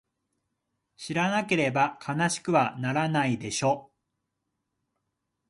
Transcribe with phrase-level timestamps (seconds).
[0.97, 3.91] 知らなければ悲しくはならないでしょ？